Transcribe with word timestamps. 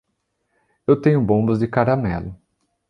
Eu 0.87 0.99
tenho 0.99 1.21
bombas 1.21 1.59
de 1.59 1.67
caramelo. 1.67 2.35